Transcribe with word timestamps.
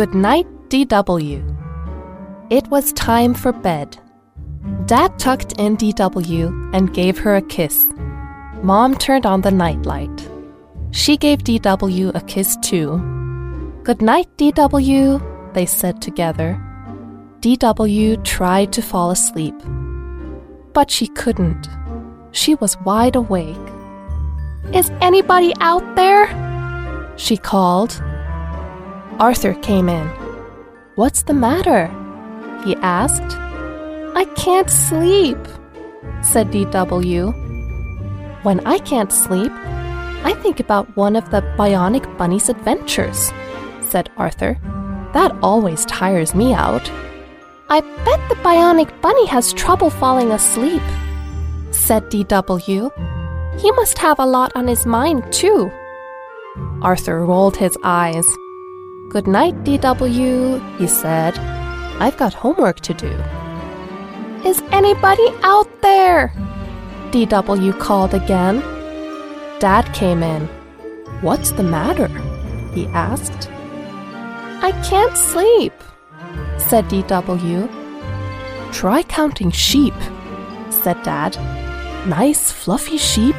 Good 0.00 0.14
night, 0.14 0.46
DW. 0.70 1.44
It 2.48 2.66
was 2.68 2.94
time 2.94 3.34
for 3.34 3.52
bed. 3.52 3.98
Dad 4.86 5.18
tucked 5.18 5.52
in 5.60 5.76
DW 5.76 6.74
and 6.74 6.94
gave 6.94 7.18
her 7.18 7.36
a 7.36 7.42
kiss. 7.42 7.86
Mom 8.62 8.96
turned 8.96 9.26
on 9.26 9.42
the 9.42 9.50
nightlight. 9.50 10.26
She 10.90 11.18
gave 11.18 11.40
DW 11.40 12.14
a 12.14 12.22
kiss 12.22 12.56
too. 12.62 12.96
Good 13.84 14.00
night, 14.00 14.26
DW, 14.38 15.52
they 15.52 15.66
said 15.66 16.00
together. 16.00 16.58
DW 17.40 18.24
tried 18.24 18.72
to 18.72 18.80
fall 18.80 19.10
asleep, 19.10 19.56
but 20.72 20.90
she 20.90 21.08
couldn't. 21.08 21.68
She 22.32 22.54
was 22.54 22.80
wide 22.86 23.16
awake. 23.16 23.68
Is 24.72 24.88
anybody 25.02 25.52
out 25.60 25.84
there? 25.94 26.24
She 27.18 27.36
called. 27.36 28.02
Arthur 29.20 29.52
came 29.60 29.90
in. 29.90 30.08
What's 30.94 31.24
the 31.24 31.34
matter? 31.34 31.88
He 32.64 32.74
asked. 32.76 33.36
I 34.16 34.24
can't 34.34 34.70
sleep, 34.70 35.36
said 36.22 36.50
DW. 36.50 37.34
When 38.44 38.60
I 38.66 38.78
can't 38.78 39.12
sleep, 39.12 39.52
I 40.24 40.32
think 40.42 40.58
about 40.58 40.96
one 40.96 41.16
of 41.16 41.30
the 41.30 41.42
Bionic 41.58 42.06
Bunny's 42.16 42.48
adventures, 42.48 43.30
said 43.82 44.08
Arthur. 44.16 44.58
That 45.12 45.36
always 45.42 45.84
tires 45.84 46.34
me 46.34 46.54
out. 46.54 46.90
I 47.68 47.82
bet 47.82 48.26
the 48.30 48.36
Bionic 48.36 49.02
Bunny 49.02 49.26
has 49.26 49.52
trouble 49.52 49.90
falling 49.90 50.32
asleep, 50.32 50.82
said 51.72 52.08
DW. 52.10 52.90
He 53.60 53.70
must 53.72 53.98
have 53.98 54.18
a 54.18 54.24
lot 54.24 54.50
on 54.54 54.66
his 54.66 54.86
mind, 54.86 55.30
too. 55.30 55.70
Arthur 56.80 57.26
rolled 57.26 57.58
his 57.58 57.76
eyes. 57.84 58.24
Good 59.10 59.26
night, 59.26 59.64
DW, 59.64 60.78
he 60.78 60.86
said. 60.86 61.36
I've 61.98 62.16
got 62.16 62.32
homework 62.32 62.78
to 62.80 62.94
do. 62.94 63.10
Is 64.48 64.62
anybody 64.70 65.26
out 65.42 65.68
there? 65.82 66.32
DW 67.10 67.76
called 67.80 68.14
again. 68.14 68.60
Dad 69.58 69.92
came 69.94 70.22
in. 70.22 70.46
What's 71.22 71.50
the 71.50 71.64
matter? 71.64 72.06
he 72.72 72.86
asked. 72.94 73.50
I 74.62 74.70
can't 74.88 75.16
sleep, 75.16 75.72
said 76.58 76.84
DW. 76.84 77.68
Try 78.72 79.02
counting 79.02 79.50
sheep, 79.50 79.94
said 80.70 81.02
Dad. 81.02 81.36
Nice 82.06 82.52
fluffy 82.52 82.96
sheep 82.96 83.34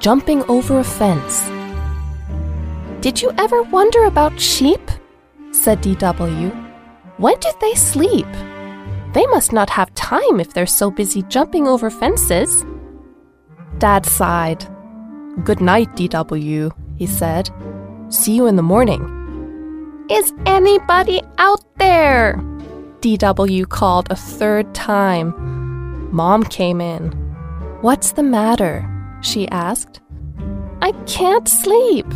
jumping 0.00 0.42
over 0.48 0.78
a 0.78 0.84
fence. 0.84 1.46
Did 3.02 3.20
you 3.20 3.32
ever 3.36 3.62
wonder 3.64 4.04
about 4.04 4.40
sheep? 4.40 4.80
Said 5.54 5.82
DW. 5.82 6.52
When 7.18 7.38
do 7.38 7.50
they 7.60 7.74
sleep? 7.74 8.26
They 9.12 9.26
must 9.26 9.52
not 9.52 9.70
have 9.70 9.94
time 9.94 10.40
if 10.40 10.52
they're 10.52 10.66
so 10.66 10.90
busy 10.90 11.22
jumping 11.22 11.68
over 11.68 11.88
fences. 11.88 12.64
Dad 13.78 14.04
sighed. 14.04 14.66
Good 15.44 15.60
night, 15.60 15.94
DW, 15.96 16.72
he 16.96 17.06
said. 17.06 17.50
See 18.08 18.34
you 18.34 18.46
in 18.46 18.56
the 18.56 18.62
morning. 18.62 19.02
Is 20.10 20.32
anybody 20.44 21.22
out 21.38 21.64
there? 21.78 22.36
DW 23.00 23.68
called 23.68 24.08
a 24.10 24.16
third 24.16 24.74
time. 24.74 25.32
Mom 26.12 26.42
came 26.44 26.80
in. 26.80 27.10
What's 27.80 28.12
the 28.12 28.22
matter? 28.22 28.90
she 29.22 29.48
asked. 29.48 30.00
I 30.82 30.92
can't 31.06 31.48
sleep, 31.48 32.06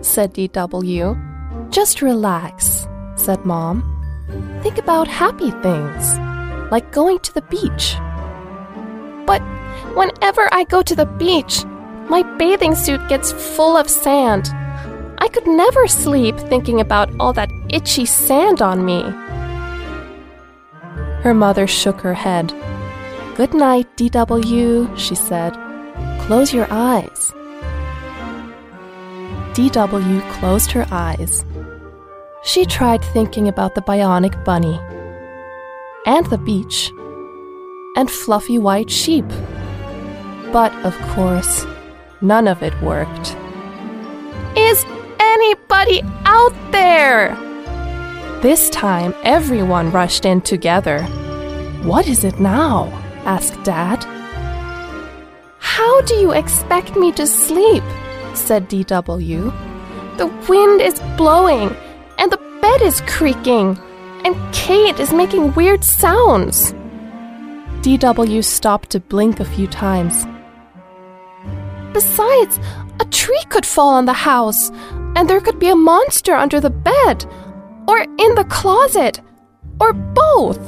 said 0.00 0.32
DW. 0.34 1.27
Just 1.70 2.00
relax, 2.00 2.86
said 3.16 3.44
Mom. 3.44 3.84
Think 4.62 4.78
about 4.78 5.06
happy 5.06 5.50
things, 5.50 6.18
like 6.70 6.92
going 6.92 7.18
to 7.20 7.34
the 7.34 7.42
beach. 7.42 7.96
But 9.26 9.42
whenever 9.94 10.48
I 10.52 10.64
go 10.64 10.82
to 10.82 10.94
the 10.96 11.06
beach, 11.06 11.64
my 12.08 12.22
bathing 12.38 12.74
suit 12.74 13.06
gets 13.08 13.32
full 13.32 13.76
of 13.76 13.90
sand. 13.90 14.48
I 15.18 15.28
could 15.28 15.46
never 15.46 15.86
sleep 15.86 16.38
thinking 16.38 16.80
about 16.80 17.10
all 17.20 17.34
that 17.34 17.50
itchy 17.68 18.06
sand 18.06 18.62
on 18.62 18.84
me. 18.84 19.02
Her 21.22 21.34
mother 21.34 21.66
shook 21.66 22.00
her 22.00 22.14
head. 22.14 22.54
Good 23.36 23.52
night, 23.52 23.86
DW, 23.96 24.96
she 24.96 25.14
said. 25.14 25.52
Close 26.22 26.54
your 26.54 26.66
eyes. 26.70 27.32
DW 29.52 30.32
closed 30.32 30.70
her 30.70 30.86
eyes. 30.90 31.44
She 32.42 32.64
tried 32.64 33.02
thinking 33.02 33.48
about 33.48 33.74
the 33.74 33.82
bionic 33.82 34.44
bunny, 34.44 34.80
and 36.06 36.24
the 36.26 36.38
beach, 36.38 36.92
and 37.96 38.10
fluffy 38.10 38.58
white 38.58 38.90
sheep. 38.90 39.26
But 40.52 40.72
of 40.84 40.96
course, 41.14 41.66
none 42.20 42.46
of 42.46 42.62
it 42.62 42.80
worked. 42.80 43.36
Is 44.56 44.84
anybody 45.18 46.02
out 46.24 46.54
there? 46.70 47.36
This 48.40 48.70
time, 48.70 49.14
everyone 49.24 49.90
rushed 49.90 50.24
in 50.24 50.40
together. 50.40 51.02
What 51.82 52.06
is 52.06 52.22
it 52.22 52.38
now? 52.38 52.86
asked 53.24 53.62
Dad. 53.64 54.04
How 55.58 56.00
do 56.02 56.14
you 56.14 56.32
expect 56.32 56.96
me 56.96 57.10
to 57.12 57.26
sleep? 57.26 57.82
said 58.34 58.70
DW. 58.70 59.52
The 60.18 60.28
wind 60.48 60.80
is 60.80 61.00
blowing, 61.16 61.76
bed 62.60 62.82
is 62.82 63.00
creaking, 63.06 63.78
and 64.24 64.36
Kate 64.52 64.98
is 64.98 65.12
making 65.12 65.54
weird 65.54 65.84
sounds. 65.84 66.72
DW 67.82 68.44
stopped 68.44 68.90
to 68.90 69.00
blink 69.00 69.40
a 69.40 69.44
few 69.44 69.66
times. 69.66 70.26
Besides, 71.92 72.58
a 73.00 73.04
tree 73.06 73.42
could 73.48 73.64
fall 73.64 73.94
on 73.94 74.06
the 74.06 74.12
house, 74.12 74.70
and 75.16 75.28
there 75.28 75.40
could 75.40 75.58
be 75.58 75.68
a 75.68 75.76
monster 75.76 76.34
under 76.34 76.60
the 76.60 76.70
bed, 76.70 77.24
or 77.86 77.98
in 77.98 78.34
the 78.34 78.46
closet, 78.48 79.20
or 79.80 79.92
both. 79.92 80.60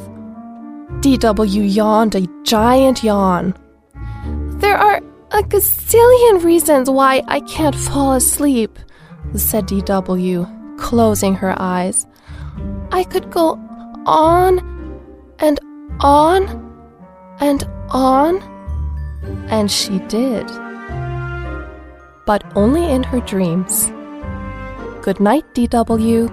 DW 1.02 1.74
yawned 1.74 2.14
a 2.14 2.26
giant 2.44 3.02
yawn. 3.02 3.54
There 4.60 4.76
are 4.76 5.00
a 5.30 5.42
gazillion 5.42 6.44
reasons 6.44 6.90
why 6.90 7.22
I 7.26 7.40
can't 7.40 7.74
fall 7.74 8.12
asleep, 8.12 8.78
said 9.34 9.66
DW, 9.66 10.59
closing 10.80 11.34
her 11.36 11.54
eyes. 11.58 12.06
I 12.90 13.04
could 13.04 13.30
go 13.30 13.58
on 14.06 14.58
and 15.38 15.60
on 16.00 16.48
and 17.40 17.64
on, 17.90 18.42
and 19.48 19.70
she 19.70 19.98
did. 20.08 20.46
But 22.26 22.44
only 22.56 22.90
in 22.90 23.02
her 23.04 23.20
dreams. 23.20 23.92
Good 25.02 25.20
night, 25.20 25.44
DW. 25.54 26.28